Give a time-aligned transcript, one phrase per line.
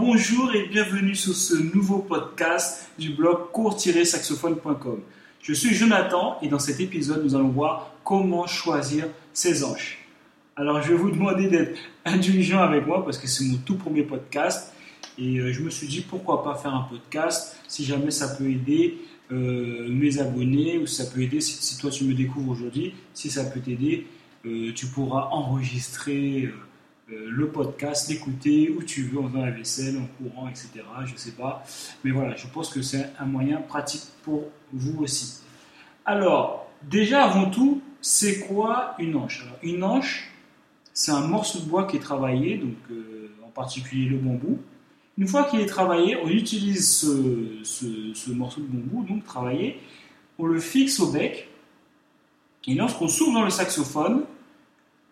[0.00, 5.00] bonjour et bienvenue sur ce nouveau podcast du blog court-saxophone.com.
[5.42, 9.98] Je suis Jonathan et dans cet épisode, nous allons voir comment choisir ses hanches.
[10.56, 14.02] Alors, je vais vous demander d'être indulgent avec moi parce que c'est mon tout premier
[14.02, 14.72] podcast
[15.18, 18.48] et euh, je me suis dit pourquoi pas faire un podcast si jamais ça peut
[18.48, 18.98] aider
[19.30, 23.30] euh, mes abonnés ou si ça peut aider si, toi tu me découvres aujourd'hui, si
[23.30, 24.06] ça peut t'aider,
[24.46, 26.50] euh, tu pourras enregistrer
[27.10, 30.70] le podcast, l'écouter où tu veux, en faisant la vaisselle, en courant, etc.
[31.04, 31.64] Je ne sais pas.
[32.04, 35.40] Mais voilà, je pense que c'est un moyen pratique pour vous aussi.
[36.04, 39.46] Alors, déjà avant tout, c'est quoi une hanche?
[39.62, 40.30] Une hanche,
[40.92, 44.58] c'est un morceau de bois qui est travaillé, donc euh, en particulier le bambou.
[45.18, 49.78] Une fois qu'il est travaillé, on utilise ce, ce, morceau de bambou, donc travaillé,
[50.38, 51.48] on le fixe au bec,
[52.66, 54.24] et lorsqu'on s'ouvre dans le saxophone,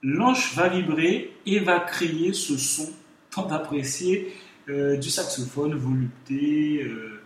[0.02, 2.90] l'anche va vibrer et va créer ce son
[3.30, 4.34] tant apprécié
[4.68, 7.20] euh, du saxophone, volupté, euh,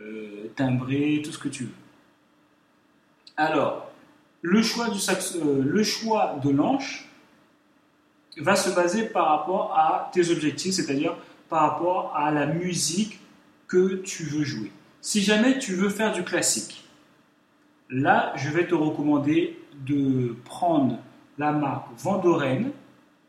[0.00, 1.74] euh, timbré, tout ce que tu veux.
[3.36, 3.90] Alors,
[4.42, 4.98] le choix, du
[5.42, 7.08] le choix de l'anche
[8.36, 11.16] va se baser par rapport à tes objectifs, c'est-à-dire
[11.48, 13.18] par rapport à la musique
[13.66, 14.70] que tu veux jouer.
[15.00, 16.84] Si jamais tu veux faire du classique,
[17.90, 20.98] là, je vais te recommander de prendre
[21.38, 22.72] la marque Vendoren.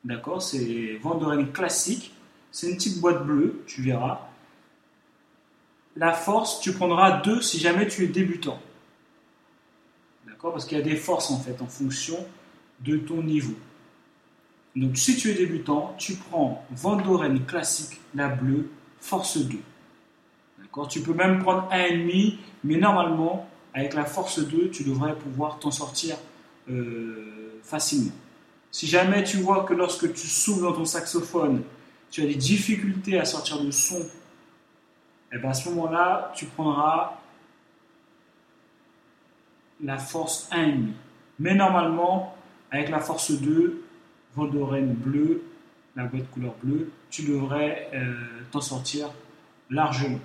[0.03, 2.13] D'accord C'est Vendoren classique.
[2.51, 4.27] C'est une petite boîte bleue, tu verras.
[5.95, 8.59] La force, tu prendras deux si jamais tu es débutant.
[10.27, 12.17] D'accord Parce qu'il y a des forces en fait en fonction
[12.79, 13.53] de ton niveau.
[14.75, 19.57] Donc si tu es débutant, tu prends Vendoren classique, la bleue, force 2.
[20.59, 25.59] D'accord Tu peux même prendre 1,5, mais normalement, avec la force 2, tu devrais pouvoir
[25.59, 26.15] t'en sortir
[26.69, 28.11] euh, facilement.
[28.71, 31.63] Si jamais tu vois que lorsque tu souffles dans ton saxophone,
[32.11, 36.45] tu as des difficultés à sortir de son, et eh bien à ce moment-là, tu
[36.45, 37.19] prendras
[39.83, 40.87] la force 1,5.
[41.39, 42.35] Mais normalement,
[42.71, 43.83] avec la force 2,
[44.35, 45.43] Voldorène bleu,
[45.95, 48.13] la boîte couleur bleue, tu devrais euh,
[48.51, 49.09] t'en sortir
[49.69, 50.19] largement.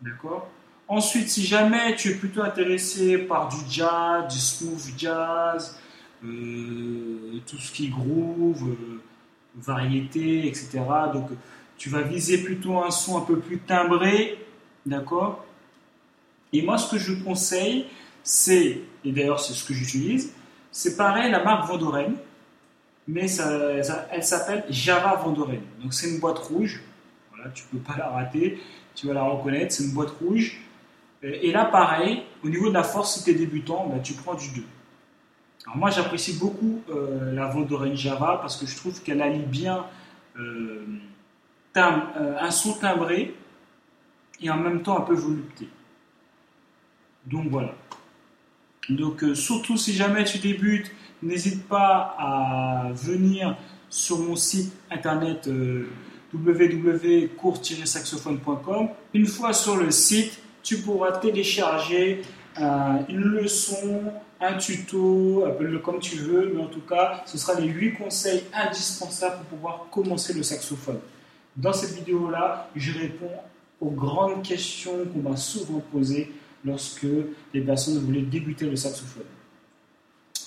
[0.00, 0.48] D'accord?
[0.92, 5.78] Ensuite, si jamais tu es plutôt intéressé par du jazz, du smooth jazz,
[6.22, 9.00] euh, tout ce qui groove, euh,
[9.56, 10.82] variété, etc.
[11.14, 11.30] Donc,
[11.78, 14.36] tu vas viser plutôt un son un peu plus timbré,
[14.84, 15.46] d'accord?
[16.52, 17.86] Et moi, ce que je conseille,
[18.22, 20.34] c'est, et d'ailleurs c'est ce que j'utilise,
[20.70, 22.16] c'est pareil, la marque Vendoren,
[23.08, 25.62] mais elle s'appelle Java Vendoren.
[25.82, 26.82] Donc c'est une boîte rouge,
[27.34, 28.60] voilà, tu peux pas la rater,
[28.94, 30.60] tu vas la reconnaître, c'est une boîte rouge
[31.22, 34.34] et là, pareil, au niveau de la force, si tu es débutant, ben, tu prends
[34.34, 34.64] du 2.
[35.64, 39.86] Alors moi, j'apprécie beaucoup euh, la Vendoren Java parce que je trouve qu'elle allie bien
[40.38, 40.84] euh,
[41.76, 43.36] euh, un son timbré
[44.40, 45.68] et en même temps un peu volupté.
[47.26, 47.76] Donc voilà.
[48.88, 50.90] Donc surtout si jamais tu débutes,
[51.22, 53.56] n'hésite pas à venir
[53.88, 55.48] sur mon site internet
[56.34, 58.88] www.cours-saxophone.com.
[59.14, 62.22] Une fois sur le site, tu pourras télécharger
[62.60, 64.02] euh, une leçon,
[64.40, 68.44] un tuto, appelle-le comme tu veux, mais en tout cas, ce sera les 8 conseils
[68.52, 71.00] indispensables pour pouvoir commencer le saxophone.
[71.56, 73.30] Dans cette vidéo-là, je réponds
[73.80, 76.32] aux grandes questions qu'on m'a souvent posées
[76.64, 77.06] lorsque
[77.52, 79.24] les personnes voulaient débuter le saxophone.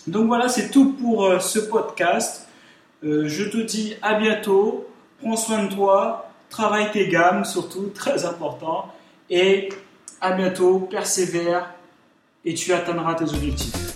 [0.07, 2.47] Donc voilà, c'est tout pour euh, ce podcast.
[3.03, 4.87] Euh, je te dis à bientôt.
[5.19, 6.29] Prends soin de toi.
[6.49, 8.93] Travaille tes gammes, surtout, très important.
[9.29, 9.69] Et
[10.21, 11.73] à bientôt, persévère
[12.43, 13.95] et tu atteindras tes objectifs.